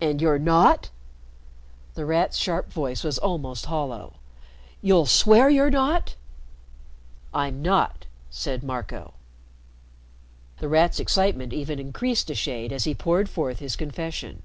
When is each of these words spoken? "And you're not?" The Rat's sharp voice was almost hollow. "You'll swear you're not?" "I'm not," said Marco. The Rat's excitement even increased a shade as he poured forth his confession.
"And 0.00 0.20
you're 0.20 0.40
not?" 0.40 0.90
The 1.94 2.04
Rat's 2.04 2.36
sharp 2.36 2.72
voice 2.72 3.04
was 3.04 3.16
almost 3.16 3.66
hollow. 3.66 4.14
"You'll 4.82 5.06
swear 5.06 5.48
you're 5.48 5.70
not?" 5.70 6.16
"I'm 7.32 7.62
not," 7.62 8.06
said 8.28 8.64
Marco. 8.64 9.14
The 10.58 10.66
Rat's 10.68 10.98
excitement 10.98 11.52
even 11.52 11.78
increased 11.78 12.28
a 12.28 12.34
shade 12.34 12.72
as 12.72 12.82
he 12.90 12.92
poured 12.96 13.28
forth 13.28 13.60
his 13.60 13.76
confession. 13.76 14.42